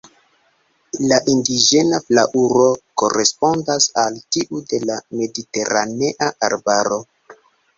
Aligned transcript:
La 1.11 1.19
indiĝena 1.33 1.99
flaŭro 2.05 2.65
korespondas 3.01 3.87
al 4.05 4.19
tiu 4.37 4.63
de 4.73 4.81
la 4.93 4.99
mediteranea 5.21 6.33
arbaro. 6.49 6.99